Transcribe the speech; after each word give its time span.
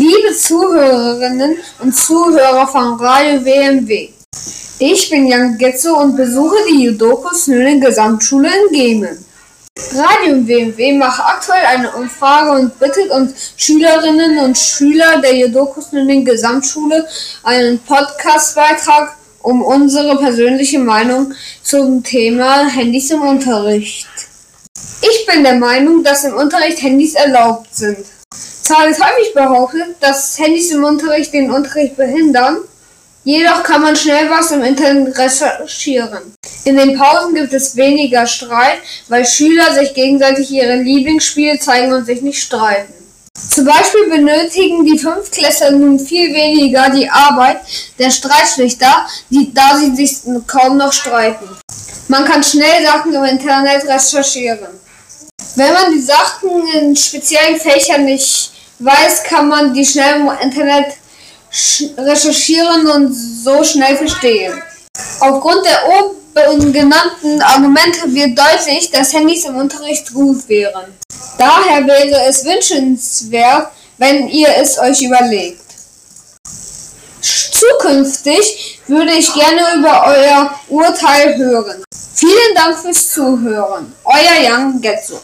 Liebe 0.00 0.34
Zuhörerinnen 0.34 1.58
und 1.80 1.94
Zuhörer 1.94 2.66
von 2.66 2.94
Radio 2.94 3.44
WMW. 3.44 4.08
Ich 4.78 5.10
bin 5.10 5.26
Jan 5.26 5.58
Getzo 5.58 5.94
und 5.94 6.16
besuche 6.16 6.56
die 6.70 6.84
Judokus 6.84 7.48
Nüllen 7.48 7.82
Gesamtschule 7.82 8.48
in 8.48 8.72
Gemen. 8.74 9.26
Radio 9.94 10.48
WMW 10.48 10.94
macht 10.94 11.20
aktuell 11.22 11.66
eine 11.66 11.92
Umfrage 11.92 12.52
und 12.52 12.78
bittet 12.78 13.10
uns 13.10 13.52
Schülerinnen 13.58 14.38
und 14.38 14.56
Schüler 14.56 15.20
der 15.20 15.36
Judokus 15.36 15.92
Nüllen 15.92 16.24
Gesamtschule 16.24 17.06
einen 17.42 17.78
Podcastbeitrag 17.80 19.18
um 19.42 19.60
unsere 19.60 20.16
persönliche 20.16 20.78
Meinung 20.78 21.34
zum 21.62 22.02
Thema 22.02 22.66
Handys 22.68 23.10
im 23.10 23.20
Unterricht. 23.20 24.08
Ich 25.02 25.26
bin 25.26 25.44
der 25.44 25.56
Meinung, 25.56 26.02
dass 26.02 26.24
im 26.24 26.36
Unterricht 26.36 26.80
Handys 26.80 27.12
erlaubt 27.12 27.74
sind. 27.74 28.06
Wird 28.70 29.00
häufig 29.00 29.34
behauptet, 29.34 29.96
dass 29.98 30.38
Handys 30.38 30.70
im 30.70 30.84
Unterricht 30.84 31.32
den 31.32 31.50
Unterricht 31.50 31.96
behindern, 31.96 32.58
jedoch 33.24 33.64
kann 33.64 33.82
man 33.82 33.96
schnell 33.96 34.30
was 34.30 34.52
im 34.52 34.62
Internet 34.62 35.18
recherchieren. 35.18 36.34
In 36.64 36.76
den 36.76 36.96
Pausen 36.96 37.34
gibt 37.34 37.52
es 37.52 37.74
weniger 37.74 38.28
Streit, 38.28 38.78
weil 39.08 39.26
Schüler 39.26 39.74
sich 39.74 39.92
gegenseitig 39.92 40.52
ihre 40.52 40.76
Lieblingsspiele 40.76 41.58
zeigen 41.58 41.92
und 41.92 42.06
sich 42.06 42.22
nicht 42.22 42.40
streiten. 42.40 42.94
Zum 43.50 43.64
Beispiel 43.64 44.08
benötigen 44.08 44.86
die 44.86 44.98
Fünftklässler 44.98 45.72
nun 45.72 45.98
viel 45.98 46.32
weniger 46.32 46.90
die 46.90 47.10
Arbeit 47.10 47.62
der 47.98 48.12
Streitschlichter, 48.12 49.08
die, 49.30 49.52
da 49.52 49.78
sie 49.78 49.96
sich 49.96 50.18
kaum 50.46 50.76
noch 50.76 50.92
streiten. 50.92 51.48
Man 52.06 52.24
kann 52.24 52.44
schnell 52.44 52.84
Sachen 52.84 53.12
im 53.12 53.24
Internet 53.24 53.84
recherchieren. 53.84 54.68
Wenn 55.56 55.72
man 55.72 55.92
die 55.92 56.00
Sachen 56.00 56.50
in 56.72 56.94
speziellen 56.94 57.58
Fächern 57.58 58.04
nicht 58.04 58.52
weiß, 58.80 59.24
kann 59.24 59.48
man 59.48 59.72
die 59.74 59.84
schnell 59.84 60.20
im 60.20 60.30
Internet 60.42 60.94
recherchieren 61.96 62.86
und 62.86 63.12
so 63.12 63.62
schnell 63.64 63.96
verstehen. 63.96 64.60
Aufgrund 65.20 65.64
der 65.64 66.50
oben 66.50 66.72
genannten 66.72 67.42
Argumente 67.42 68.12
wird 68.12 68.38
deutlich, 68.38 68.90
dass 68.90 69.12
Handys 69.12 69.44
im 69.44 69.56
Unterricht 69.56 70.12
gut 70.12 70.48
wären. 70.48 70.94
Daher 71.38 71.86
wäre 71.86 72.26
es 72.28 72.44
wünschenswert, 72.44 73.68
wenn 73.98 74.28
ihr 74.28 74.48
es 74.56 74.78
euch 74.78 75.02
überlegt. 75.02 75.60
Zukünftig 77.22 78.80
würde 78.86 79.12
ich 79.12 79.32
gerne 79.34 79.76
über 79.76 80.04
euer 80.06 80.60
Urteil 80.68 81.36
hören. 81.36 81.82
Vielen 82.14 82.54
Dank 82.54 82.78
fürs 82.78 83.10
Zuhören. 83.10 83.94
Euer 84.04 84.42
Jan 84.42 84.80
Getzo. 84.80 85.20